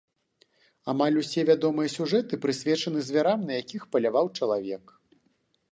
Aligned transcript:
Амаль 0.93 1.19
усе 1.23 1.43
вядомыя 1.49 1.91
сюжэты 1.97 2.41
прысвечаны 2.47 2.99
звярам, 3.09 3.39
на 3.49 3.53
якіх 3.61 3.81
паляваў 3.95 4.27
чалавек. 4.41 4.85